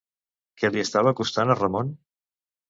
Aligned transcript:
Què 0.61 0.71
li 0.75 0.81
estava 0.83 1.13
costant 1.19 1.55
a 1.55 1.59
Ramon? 1.61 1.93